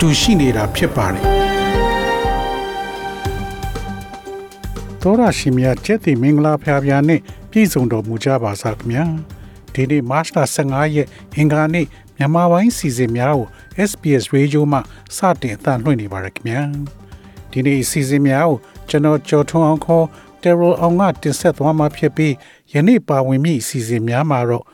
[0.00, 1.24] တူရှိနေတာဖြစ်ပါတယ်
[5.00, 9.04] သောရရှိမြတ်ကျက်တီမင်္ဂလာဖျားဖျားနဲ့ပြည်စုံတော်မူကြပါစားခင်ဗျာ
[9.74, 11.86] ဒီနေ့မတ်လ15ရက်အင်္ဂါနေ့
[12.16, 13.48] မြန်မာပိုင်းစီစဉ်များကို
[13.90, 14.78] SBS Radio မှ
[15.16, 16.62] စတင်အသံလွှင့်နေပါရခင်ဗျာ
[17.50, 18.56] ဒီနေ့စီစဉ်များကို
[18.88, 20.06] ကျွန်တော်ကျော်ထွန်းအောင်ခေါ်
[20.42, 22.34] Terror အောင်ကတင်ဆက်သွားမှာဖြစ်ပြီး
[22.72, 24.64] ယနေ့ပါဝင်မိစီစဉ်များမှာတော့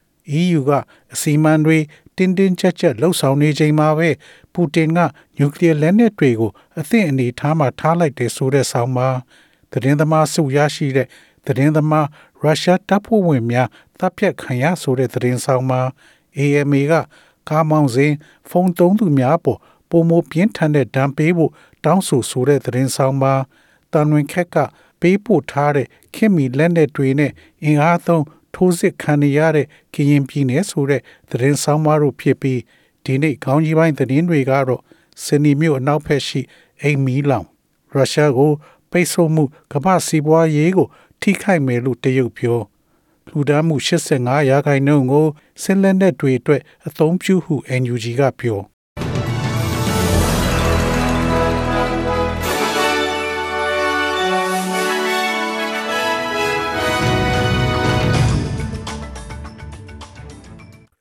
[0.41, 0.71] EU က
[1.12, 1.79] အစီအမံတွေ
[2.16, 4.09] တင်းတင်းကြပ်ကြပ်လှုပ်ဆောင်နေချိန်မှာပဲ
[4.52, 4.99] ပူတင်က
[5.37, 9.09] နျူကလ িয়ার လက်နက်တွေကိုအသင့်အနေထားမှာထားလိုက်တယ်ဆိုတဲ့ဆောင်းပါ
[9.73, 11.09] သတင်းသမားစုရရှိတဲ့
[11.47, 12.07] သတင်းသမား
[12.43, 15.80] ရုရှားတပ်ဖွဲ့ဝင်များတပ်ဖြတ်ခံရဆိုတဲ့သတင်းဆောင်မှာ
[16.38, 16.95] AMA က
[17.49, 18.13] ကားမောင်းစဉ်
[18.49, 19.59] ဖုန်းသုံးသူများပေါ်
[19.91, 21.52] ပုံမပြင်းထန်တဲ့ဒဏ်ပေးဖို့
[21.85, 23.35] တောင်းဆိုဆိုတဲ့သတင်းဆောင်မှာ
[23.93, 24.57] တန်ဝင်ခက်က
[25.01, 27.32] ပေးပို့ထားတဲ့ခင်မီလက်နက်တွေနဲ့
[27.65, 28.24] အင်အားသုံး
[28.57, 32.60] ထိုးစစ်ခံနေရတဲ့ကရင်ပြည်နယ်ဆိုတဲ့သတင်းဆောင်မတို့ဖြစ်ပြီး
[33.04, 34.82] ဒီနေ့ခေါင်းကြီးပိုင်းသတင်းတွေကတော့
[35.24, 36.40] စနီမြို့အနောက်ဘက်ရှိ
[36.82, 37.46] အိမ်မီလောင်
[37.93, 38.52] ရုရှားကို
[38.90, 40.88] ပိတ်ဆို့မှုကမ္ဘာစီးပွားရေးကို
[41.21, 42.60] ထိခိုက်မယ်လို့တရုတ်ပြော
[43.29, 45.26] လူဒန်းမှု85ရာခိုင်နှုန်းကို
[45.63, 48.60] ဆင်းလက်နက်တွေအတွက်အသုံးပြုဟု NUG ကပြော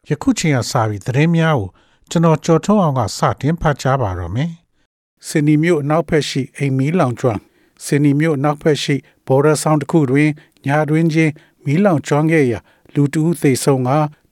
[0.09, 1.70] ယခုချိန်ကစပြီးသတင်းများကို
[2.09, 4.52] ကျွန်တော်ကြော်ထုတ်အောင်ကစတင်ဖတ်ကြားပါတော့မယ်။
[5.28, 7.40] စင်နီမြို့အနောက်ဘက်ရှိအိမ်မီလောင်ကျွမ်း
[7.85, 8.96] စင်နီမြို့အနောက်ဘက်ရှိ
[9.28, 10.30] ဘော်ဒါဆောင်တစ်ခုတွင်
[10.66, 11.31] ညာတွင်ချင်း
[11.66, 12.59] မီလောင်ကျွမ်းခဲ့ရာ
[12.94, 13.90] လူတဦးသေဆုံးက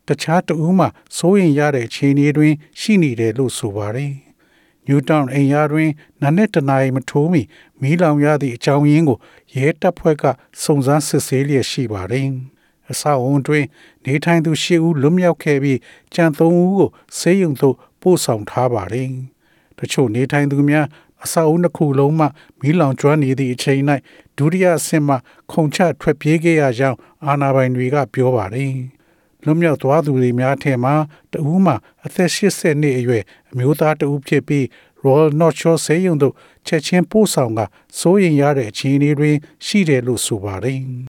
[0.07, 0.87] တခြားတဦးမှ
[1.17, 4.13] စိုးရင်ရတဲ့အခြေအနေတွင် ရှိနေတယ်လို့ဆိုပါတယ်။
[4.85, 5.89] နယူးတောင်အိမ်ယာတွင်
[6.21, 7.41] နာနဲ့တနာရီမထိုးမီ
[7.81, 9.17] မီးလောင်ရသည့်အကြောင်းရင်းကို
[9.55, 10.23] ရဲတပ်ဖွဲ့က
[10.63, 12.27] စုံစမ်းစစ်ဆေးလျက်ရှိပါတယ်။
[12.91, 13.65] အဆောက်အုံတွင်
[14.05, 15.79] နေထိုင်သူ၈ဦးလွတ်မြောက်ခဲ့ပြီး
[16.13, 19.09] ကြံ၃ဦးကိုဆေးရုံသို့ပို့ဆောင်ထားပါတယ်။
[19.77, 20.85] တချို့နေထိုင်သူများ
[21.23, 22.25] အဆောက်အုံတစ်ခုလုံးမှ
[22.59, 23.81] မီးလောင်ကျွမ်းနေသည့်အချိန်၌
[24.37, 25.15] ဒုတိယအဆင့်မှ
[25.51, 28.73] ခုံချထွက်ပြေးခဲ့ရကြောင်းအာဏာပိုင်တွေကပြောပါတယ်။
[29.43, 30.93] လွတ်မြောက်သွားသူတွေများထဲမှာ
[31.33, 31.73] တဦးမှ
[32.05, 34.65] အသက်80နှစ်အရွယ်အမျိုးသားတဦးဖြစ်ပြီး
[35.03, 36.33] Royal North Shore ဆေးရုံသို့
[36.67, 37.59] ချက်ချင်းပို့ဆောင်က
[37.99, 39.31] စိုးရင်ရတဲ့အခြေအနေတွေ
[39.65, 40.81] ရှိတယ်လို့ဆိုပါတယ်။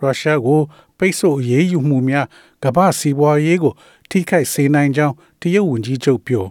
[0.00, 0.60] ရုရှားကို
[0.98, 2.26] ပိတ်ဆို့အရေးယူမှုများ
[2.64, 3.74] ကမ္ဘာစီးပွားရေးကို
[4.10, 6.46] ထိခိုက်စေနိုင်ကြောင်းတရုတ်ဝန်ကြီးချုပ်ပြော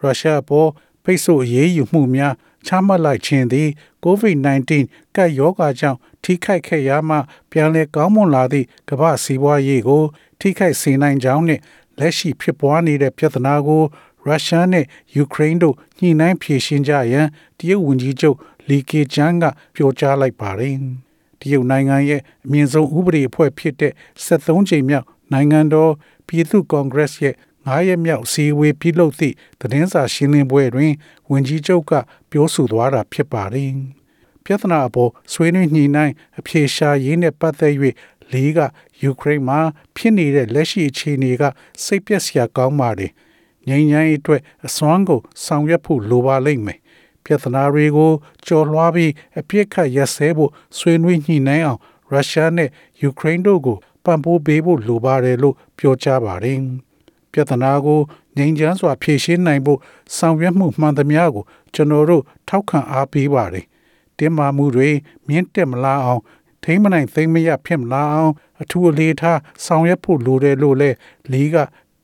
[0.00, 0.70] ရုရှားပေါ်
[1.04, 2.34] ပိတ်ဆို့အရေးယူမှုများ
[2.66, 3.68] ချမှတ်လိုက်ခြင်းသည်
[4.04, 4.70] COVID-19
[5.16, 7.16] ကပ်ရောဂါကြောင့်ထိခိုက်ခဲ့ရမှ
[7.50, 10.02] ပြန်လည်ကောင်းမွန်လာသည့်ကမ္ဘာစီးပွားရေးကို
[10.40, 11.62] ထိခိုက်စေနိုင်ကြောင်းနှင့်
[11.98, 13.82] လက်ရှိဖြစ်ပွားနေတဲ့ပြဿနာကို
[14.26, 14.84] ရုရှားနဲ့
[15.16, 17.26] ယူကရိန်းတို့ညှိနှိုင်းဖြေရှင်းကြရန်
[17.58, 18.36] တရုတ်ဝန်ကြီးချုပ်
[18.68, 19.44] လီကေကျန်းက
[19.74, 20.76] ပြောကြားလိုက်ပါတယ်။
[21.42, 23.92] တရုတ်နိုင်ငံရဲ့အမြင့်ဆုံးဥပဒေအဖွဲ့ဖြစ်တဲ့
[24.24, 25.92] 73ကြိမ်မြောက်နိုင်ငံတော်
[26.26, 27.34] ပြည်သူ့ကွန်ဂရက်ရဲ့
[27.66, 30.92] 9ရက်မြောက်စီဝေးပြုလုပ်သည့်သတင်းစာရှင်းလင်းပွဲတွင်
[31.30, 31.92] ဝန်ကြီးချုပ်က
[32.30, 33.70] ပြောဆိုသွားတာဖြစ်ပါတယ်။
[34.44, 37.74] ပြဿနာအပေါ်ဆွေးနွေးညှိနှိုင်းအဖြေရှာရေးနဲ့ပတ်သက်၍
[38.32, 38.58] လေးက
[39.02, 39.58] ယူကရိန်းမှာ
[39.96, 41.42] ဖြစ်နေတဲ့လက်ရှိအခြေအနေက
[41.84, 43.10] စိတ်ပျက်စရာကောင်းပါတယ်။
[43.68, 46.78] ငြိမ်းချမ်းရေးအတွက်အစွမ်းကုန်ဆောင်ရွက်ဖို့လိုပါလိမ့်မယ်။
[47.24, 48.12] ပြဿနာတွေကို
[48.46, 52.68] ကြော်လွှားပြီးအပြစ်ခတ်ရက်စဲဖို့ဆွေးနွေးညှိနှိုင်းအောင်ရုရှားနဲ့
[53.02, 56.58] ယူကရိန်းတို့ကိုပံ့ပိုးပေးဖို့လိုပါတယ်လို့ပြောကြားပါတယ်။
[57.32, 58.00] ပြဿနာကို
[58.36, 59.78] ငြိမ်းချမ်းစွာဖြေရှင်းနိုင်ဖို့
[60.16, 61.44] ဆောင်ရွက်မှုမှန်သမျှကို
[61.74, 63.66] ကျွန်တော်တို့ထောက်ခံအားပေးပါတယ်။
[64.18, 64.88] တင်းမာမှုတွေ
[65.28, 66.22] မြင့်တက်မလာအောင်
[66.64, 70.96] ထိမ့်မနိုင်သိမ့်မရဖြစ်မလာအောင်အထူးအလေးထားဆောင်ရွက်ဖို့လိုတယ်လို့လည်း
[71.32, 71.56] လီက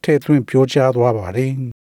[0.02, 1.52] ထည့်သွင်းပြောကြားသွားပါတယ်။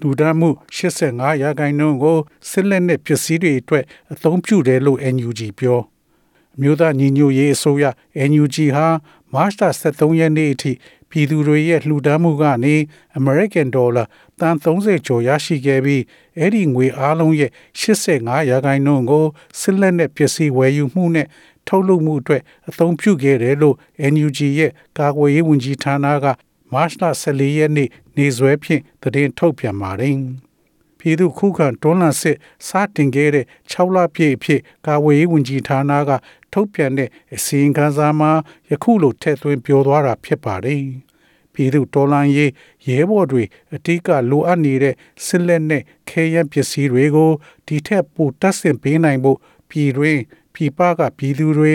[0.00, 2.18] လူဒန်းမှု85ရာခိုင်နှုန်းကို
[2.50, 5.80] စစ်လက်နက်ပစ္စည်းတွေအတွက်အသုံးပြုတယ်လို့ NUG ပြော
[6.56, 7.84] အမျိုးသားညီညွတ်ရေးအစိုးရ
[8.30, 8.86] NUG ဟာ
[9.34, 9.60] မတ်လ
[9.90, 10.72] 23ရက်နေ့အထိ
[11.10, 12.74] ပြည်သူတွေရဲ့လှူဒန်းမှုကနေ
[13.18, 14.06] American Dollar
[14.40, 16.02] တန်30ကျော်ရရှိခဲ့ပြီး
[16.38, 17.50] အဲ့ဒီငွေအားလုံးရဲ့
[17.80, 19.26] 85ရာခိုင်နှုန်းကို
[19.60, 21.26] စစ်လက်နက်ပစ္စည်းဝယ်ယူမှုနဲ့
[21.66, 23.76] ထုတ်လုပ်မှုအတွက်အသုံးပြုခဲ့တယ်လို့
[24.12, 26.26] NUG ရဲ့ကာကွယ်ရေးဝန်ကြီးဌာနက
[26.72, 30.16] မတ်လ14ရက်နေ့နေ့စွဲဖြင့်သတင်းထုတ်ပြန်ပါတယ်။
[30.98, 32.36] ပြည်သူခုခံတွန်းလှန်စစ်
[32.66, 36.10] စတင်ခဲ့တဲ့6လပြည့်အဖြစ်ကာဝေးဝန်ကြီးဌာနက
[36.52, 38.30] ထုတ်ပြန်တဲ့အစီရင်ခံစာမှာ
[38.70, 40.82] ယခုလိုထည့်သွင်းပြောသွားတာဖြစ်ပါတယ်။
[41.52, 42.52] ပြည်သူတော်လှန်ရေး
[42.86, 43.42] ရဲဘော်တွေ
[43.74, 44.94] အတိကလိုအပ်နေတဲ့
[45.26, 47.30] စစ်လက်နဲ့ခဲယမ်းပစ္စည်းတွေကို
[47.66, 49.38] ဒီထက်ပိုတပ်ဆင်ပေးနိုင်ဖို့
[49.70, 50.20] ပြည်တွင်း
[50.54, 51.74] ပြည်ပကပြည်သူတွေ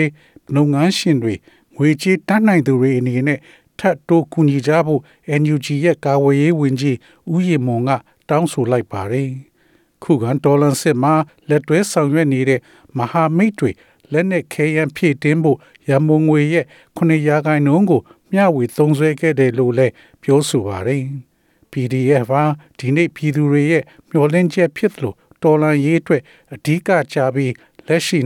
[0.54, 1.34] လုပ်ငန်းရှင်တွေ
[1.76, 3.38] ငွေကြေးတတ်နိုင်သူတွေအနေနဲ့
[3.78, 5.00] ထပ်တိုးကူညီကြဖို့
[5.40, 6.96] NUG ရဲ့ကာဝေးရေးဝန်ကြီး
[7.32, 7.90] ဦးရီမွန်က
[8.28, 9.30] တောင်းဆိုလိုက်ပါတယ်။
[10.02, 11.14] ခုခံဒေါ်လန်စစ်မှာ
[11.48, 12.60] လက်တွဲဆောင်ရွက်နေတဲ့
[12.98, 13.70] မဟာမိတ်တွေ
[14.12, 16.64] လက်နက်ခဲယမ်းဖြည့်တင်းဖို့ရမုံငွေရဲ့
[16.96, 19.92] 9ရာခိုင်နှုန်းကိုမျှဝေသုံးစွဲခဲ့တယ်လို့လည်း
[20.22, 21.02] ပြောဆိုပါတယ်။
[21.72, 22.44] PDF ဟာ
[22.78, 26.22] ဒီနေ့ပြည်သူတွေရဲ့မျှော်လင့်ချက်ဖြစ်လို့တော်လန်ရေးအတွက်
[26.54, 27.52] အဓိကကြပြီး
[27.86, 28.18] လက်ရှိ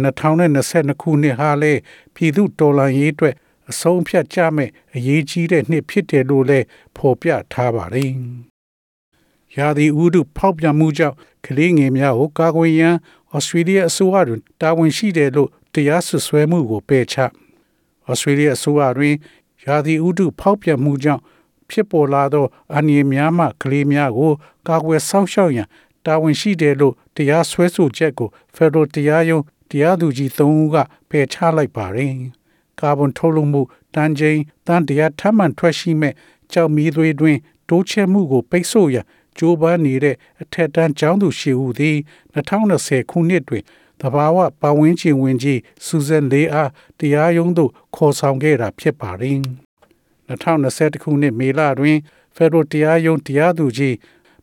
[0.44, 1.72] 2022ခုနှစ်ဟာလေ
[2.14, 3.34] ပြည်သူတော်လန်ရေးအတွက်
[3.70, 6.66] အဆုံးဖြတ်ကြမဲ့အရေးကြီးတဲ့နှစ်ဖြစ်တယ်လို့လည်း
[6.96, 8.12] ဖော်ပြထားပါတယ်။
[9.56, 11.16] ရာသီဥတုဖောက်ပြန်မှုကြောင့်
[11.46, 12.96] ကလေးငယ်များကိုကာကွယ်ရန်
[13.34, 17.16] ဩစတြေးလျအစိုးရတွင်တာဝန်ရှိတယ်လို့တရားစွပ်စွဲမှုကိုပယ်ချ
[18.08, 19.14] ဩစတြေးလျအစိုးရတွင်
[19.64, 21.22] ရာသီဥတုဖောက်ပြန်မှုကြောင့်
[21.70, 24.32] ဖြစ်ပေါ်လာသောအန္တရာယ်များမှကလေးများကို
[24.68, 25.68] ကာကွယ်စောင့်ရှောက်ရန်
[26.06, 30.76] တာဝန်ရှိတယ်လို့တရားစွဲဆိုချက်ကိုဖက်ဒရယ်တရားရုံးတရားသူကြီး၃ဦးက
[31.10, 32.14] ပယ်ချလိုက်ပါတယ်။
[32.80, 33.62] ကာဗွန်ထုတ်လွှတ်မှု
[33.94, 36.14] တန်ချိန်တန်တရားထပ်မံထွက်ရှိမဲ့
[36.52, 37.38] ကြောက်မီးသွေးတွင်
[37.68, 39.06] တိုးချဲ့မှုကိုပိတ်ဆို့ရန်
[39.38, 41.96] ကြိုးပမ်းနေတဲ့အထက်တန်းကျောင်းသူရှေ့ဦးသည်
[42.34, 43.64] 2020ခုနှစ်တွင်
[44.00, 49.38] တဘာဝပတ်ဝန်းကျင်ဝင်ကြီးစူဇန်လေးအားတရားရုံးသို့ခေါ်ဆောင်ခဲ့တာဖြစ်ပါတယ်။
[50.28, 51.98] 2021ခုနှစ်မေလတွင်
[52.36, 53.96] ဖက်ဒရယ်တရားရုံးတရားသူကြီး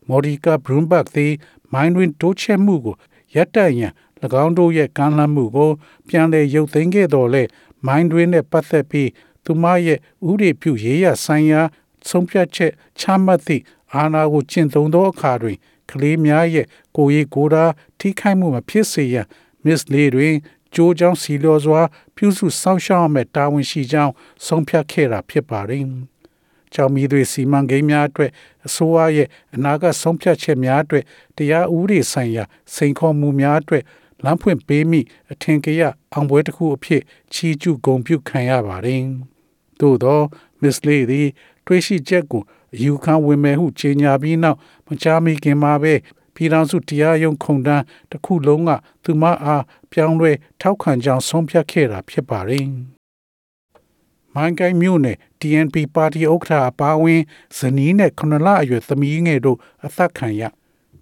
[0.08, 1.32] မော်ဒီကာဘရွန်ဘတ်သည်
[1.72, 2.96] မိုင်းတွင်တိုးချဲ့မှုကို
[3.34, 3.92] ရပ်တန့်ရန်၎
[4.44, 5.70] င်းတို့ရဲ့ကမ်းလှမ်းမှုကို
[6.08, 7.42] ပြန်လည်ရုပ်သိမ်းခဲ့တော်လဲ
[7.86, 9.10] မိုင်းတွင်နဲ့ပတ်သက်ပြီး
[9.44, 11.60] သူမရဲ့ဥရိပြုရေးရဆိုင်ရာ
[12.08, 13.62] ဆုံးဖြတ်ချက်ချမှတ်သည့်
[13.94, 15.56] အာဏာကိုကျင့်သုံးသောအခါတွင်
[15.90, 17.64] ကလေးများရဲ့ကိုယ်ရေးကိုယ်တာ
[17.98, 19.26] ထိခိုက်မှုမဖြစ်စေရန်
[19.64, 20.34] မစ္စလေးတွင်
[20.74, 21.80] ကြိုးကြောင်းစီလောစွာ
[22.16, 24.12] ပြုစုစောင့်ရှောက်မဲ့တာဝန်ရှိကြောင်း
[24.46, 25.84] ဆုံးဖြတ်ခဲ့တာဖြစ်ပါတယ်။
[26.74, 28.30] ကြောင်မီတွေစီမံကိန်းများအတွက်
[28.66, 31.04] အစိုးရရဲ့အနာဂတ်ဆုံးဖြတ်ချက်များအတွက်
[31.36, 32.44] တရားဥပဒေဆိုင်ရာ
[32.74, 33.82] စိန်ခေါ်မှုများအတွက်
[34.24, 35.00] လမ်းဖွင့်ပေးမိ
[35.32, 35.82] အထင်ကရ
[36.12, 37.02] အောင်ပွဲတစ်ခုအဖြစ်
[37.32, 39.02] ချီးကျူးဂုဏ်ပြုခံရပါတယ်။
[39.80, 40.20] သို့သော
[40.62, 41.28] မစ္စလေးသည်
[41.66, 42.42] တွေးရှိချက်ကို
[42.74, 45.94] အယူခံဝင်မဲ့ဟုကြေညာပြီးနောက်မကြာမီခင်မှာပဲ
[46.34, 48.70] ပြည်ထောင်စုတရားရုံးခုံတန်းတစ်ခုလုံးက
[49.04, 52.66] သူမအားပြောင်းလဲထောက်ခံကြောင်းဆုံးဖြတ်ခဲ့တာဖြစ်ပါတယ်။
[54.34, 57.22] မိုင်းကိုင်းမြို့နယ် TNP ပါတီဥက္ကဋ္ဌအပါအဝင်
[57.58, 60.42] ဇနီးနဲ့ခုနှစ်လအရွယ်သမီးငယ်တို့အသက်ခံရ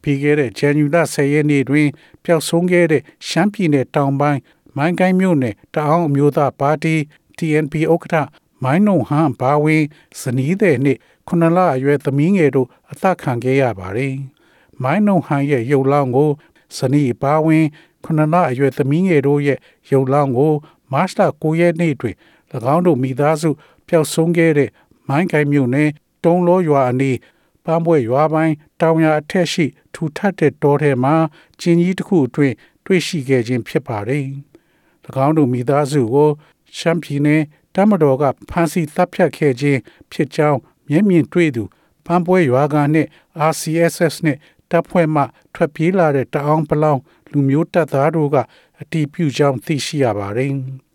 [0.05, 1.89] ပြီးခဲ့တဲ့ဇန်နဝါရီ10ရက်နေ့တွင်
[2.25, 4.41] ပျောက်ဆုံးခဲ့တဲ့ရှမ်းပြည်နယ်တောင်ပိုင်း
[4.77, 6.95] မိုင်းကိုင်းမြို့နယ်တအောင်းအမျိုးသားပါတီ
[7.39, 8.17] TNP ဥက္ကဋ္ဌ
[8.65, 9.87] မိုင်းနုံဟန်ဘာဝင်း
[10.21, 10.99] ဇနီးတဲ့နှစ်
[11.29, 14.15] ခုနှစ်လအရွယ်သမီးငယ်တို့အသက်ခံခဲ့ရပါတယ်။
[14.83, 16.31] မိုင်းနုံဟန်ရဲ့ရုပ်လောင်းကို
[16.77, 17.69] ဇနီးဘာဝင်း
[18.05, 19.59] ခုနှစ်လအရွယ်သမီးငယ်တို့ရဲ့
[19.91, 20.53] ရုပ်လောင်းကို
[20.93, 22.15] မတ်လ9ရက်နေ့တွင်၎
[22.75, 23.51] င်းတို့မိသားစု
[23.89, 24.71] ပျောက်ဆုံးခဲ့တဲ့
[25.09, 25.91] မိုင်းကိုင်းမြို့နယ်
[26.25, 27.17] တုံးလောရွာအနီး
[27.64, 31.14] ပန်းပွဲရွာပိုင်းတောင်ရအထက်ရှိ ထူထပ်တဲ့တောထဲမှာ
[31.61, 34.26] ကျင်းကြီးတစ်ခုအတွင်းတွေ့ရှိခဲ့ခြင်းဖြစ်ပါတယ်။၎
[35.26, 36.31] င်းတို့မိသားစုကို
[36.78, 37.43] ရှမ်းပြည်နယ်
[37.75, 39.81] တမတော်ကဖမ်းဆီးတပ်ဖြတ်ခဲ့ခြင်း
[40.12, 40.58] ဖြစ်ကြောင်း
[40.88, 41.62] မျက်မြင်တွေ့သူ
[42.06, 43.06] ပန်းပွဲရွာကနဲ့
[43.50, 44.38] RCSS နဲ့
[44.70, 45.22] တပ်ဖွဲ့မှ
[45.55, 47.00] ထွက်ပြေးလာတဲ့တအောင်ပလောင်
[47.31, 48.37] လူမျိုးတပ်သားတို့က
[48.81, 50.52] အတီးပြုကြောင်းသိရှိရပါတယ်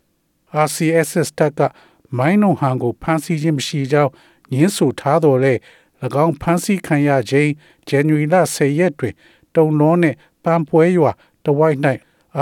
[0.66, 1.60] ။RCSS တပ်က
[2.18, 4.12] မိုင်းနုံဟန်ကိုဖမ်းဆီးခြင်းမရှိကြောင်း
[4.54, 5.54] ညင်းဆိုထားတော်လဲ၎
[6.24, 7.52] င်းဖမ်းဆီးခံရခြင်း
[7.88, 9.14] ဇန်နဝါရီလ10ရက်တွင်
[9.56, 11.12] တုံလောနဲ့ပန်းပွဲရွာ
[11.46, 11.78] တဝိုက်၌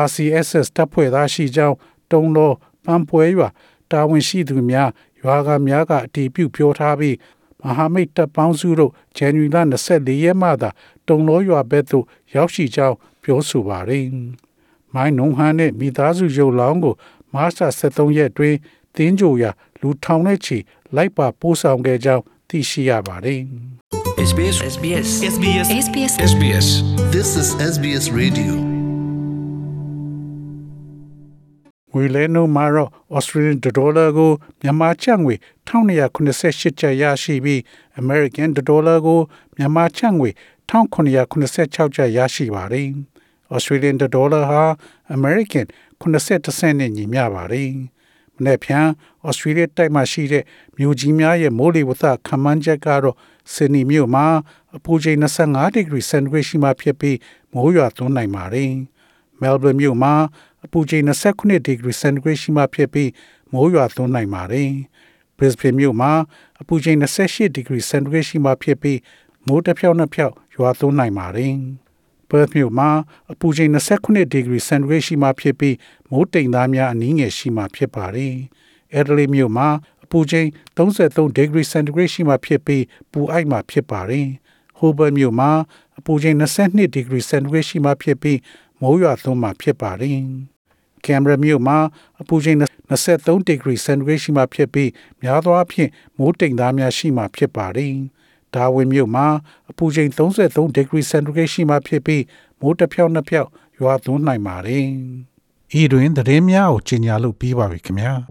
[0.05, 1.75] RCSS တပ်ဖွဲ့သားရှိကြောင်း
[2.11, 2.51] တုံလော
[2.85, 3.49] ပန်းပွဲရွာ
[3.91, 4.89] တာဝန်ရှိသူများ
[5.21, 7.15] ရွာကများကအတည်ပြုပြောထားပြီး
[7.61, 10.69] မဟာမိတ်တပ်ပေါင်းစုတို့ဇန်နဝါရီလ24ရက်မှသာ
[11.07, 14.05] တုံလောရွာဘက်သို့ရောက်ရှိကြောင်းပြောဆိုပါတယ်။
[14.93, 16.95] မိုင်းနုံဟန်နဲ့မိသားစုရုပ်လောင်းကို
[17.33, 18.55] မတ်လ23ရက်တွင်
[18.95, 20.57] တင်းကြိုရာလူထောင်နဲ့ချီ
[20.95, 23.40] လိုက်ပါပို့ဆောင်ခဲ့ကြောင်း သိရှိရပါတယ်။
[24.30, 26.66] SBS SBS SBS SBS SBS
[27.14, 28.52] This is SBS Radio.
[31.92, 35.34] ငွေလဲနှုန်းမှာတော့ Australian dollar ကိုမြန်မာကျပ်ငွေ
[35.68, 37.60] 1288ကျပ်ရရှိပြီး
[38.00, 39.20] American dollar ကို
[39.56, 40.30] မြန်မာကျပ်ငွေ
[40.70, 42.88] 1986ကျပ်ရရှိပါတယ်။
[43.54, 44.64] Australian dollar ဟာ
[45.16, 45.66] American
[46.00, 47.70] 80စနစ်နဲ့ညီမျှပါတယ်။
[48.37, 48.85] မနေ့ဖြန်
[49.27, 50.43] Australia တိုက်မှာရှိတဲ့
[50.77, 53.15] မြို့ကြီးများရဲ့မိုးလေဝသခန့်မှန်းချက်ကတော့
[53.53, 54.25] ဆင်နီမြို့မှာ
[54.75, 57.17] အပူချိန်25ဒီဂရီစင်တီဂရိတ်ရှိမှဖြစ်ပြီး
[57.53, 58.71] မိုးရွာသွန်းနိုင်ပါတယ်။
[59.41, 60.13] Melbourne မြို့မှာ
[60.65, 63.09] အပူချိန်29ဒီဂရီစင်တီဂရိတ်ရှိမှဖြစ်ပြီး
[63.53, 64.69] မိုးရွာသွန်းနိုင်ပါတယ်။
[65.37, 66.11] Brisbane မြို့မှာ
[66.61, 68.99] အပူချိန်28ဒီဂရီစင်တီဂရိတ်ရှိမှဖြစ်ပြီး
[69.47, 71.55] မိုးတစ်ဖြောက်နှစ်ဖြောက်ရွာသွန်းနိုင်ပါတယ်။
[72.29, 72.89] Perth မြို့မှာ
[73.31, 75.75] အပူချိန်29ဒီဂရီစင်တီဂရိတ်ရှိမှဖြစ်ပြီး
[76.09, 78.35] မိုးတိမ်သားများအနည်းငယ်ရှိမှဖြစ်ပါတယ်။
[78.97, 79.67] Adelaide မြို့မှာ
[80.03, 84.27] အပူချိန်33 degree centigrade ရှိမှဖြစ်ပြီးပူအိုက်မှဖြစ်ပါတယ်
[84.77, 85.51] ဟိုဘယ်မြို့မှာ
[85.99, 88.39] အပူချိန်22 degree centigrade ရှိမှဖြစ်ပြီး
[88.81, 90.21] မိုးရွာသွန်းမှဖြစ်ပါတယ်
[91.05, 91.77] ကင်မရာမြို့မှာ
[92.21, 92.57] အပူချိန်
[92.89, 94.89] 23 degree centigrade ရှိမှဖြစ်ပြီး
[95.21, 97.95] များသောအားဖြင့်မိုးတိမ်သားများရှိမှဖြစ်ပါတယ်။
[98.55, 99.27] ဒါဝင်မြို့မှာ
[99.69, 102.23] အပူချိန်33 degree centigrade ရှိမှဖြစ်ပြီး
[102.59, 103.49] မိုးတစ်ဖြောက်နှစ်ဖြောက်
[103.79, 104.85] ရွာသွန်းနိုင်ပါတယ်။
[105.79, 108.13] ဤတွင်သတင်းများကိုကြီးညာလို့ပြီးပါပြီခင်ဗျာ။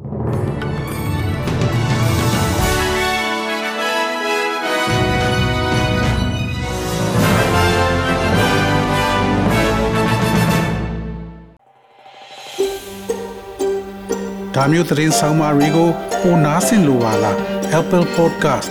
[14.59, 15.89] ။ဒါမျိုးသတင်းဆောင်မာတွေကို
[16.23, 17.37] ပိုနားဆင်လိုပါလား
[17.79, 18.71] Apple Podcast